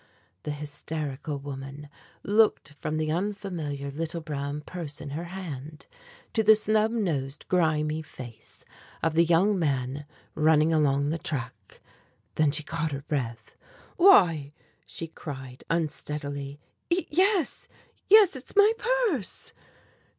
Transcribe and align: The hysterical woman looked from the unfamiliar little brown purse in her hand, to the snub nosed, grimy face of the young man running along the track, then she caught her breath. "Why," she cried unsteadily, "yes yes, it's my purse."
The 0.41 0.49
hysterical 0.49 1.37
woman 1.37 1.87
looked 2.23 2.73
from 2.79 2.97
the 2.97 3.11
unfamiliar 3.11 3.91
little 3.91 4.19
brown 4.19 4.61
purse 4.61 4.99
in 4.99 5.11
her 5.11 5.25
hand, 5.25 5.85
to 6.33 6.41
the 6.41 6.55
snub 6.55 6.89
nosed, 6.89 7.47
grimy 7.49 8.01
face 8.01 8.65
of 9.03 9.13
the 9.13 9.23
young 9.23 9.59
man 9.59 10.07
running 10.33 10.73
along 10.73 11.09
the 11.11 11.19
track, 11.19 11.79
then 12.33 12.49
she 12.49 12.63
caught 12.63 12.93
her 12.93 13.03
breath. 13.03 13.55
"Why," 13.95 14.53
she 14.87 15.05
cried 15.05 15.63
unsteadily, 15.69 16.59
"yes 16.89 17.67
yes, 18.07 18.35
it's 18.35 18.55
my 18.55 18.73
purse." 18.79 19.53